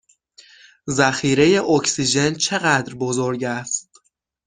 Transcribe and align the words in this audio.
ذخیره 0.89 1.61
اکسیژن 1.61 2.33
چه 2.33 2.57
قدر 2.57 2.93
بزرگ 2.95 3.43
است؟ 3.43 3.91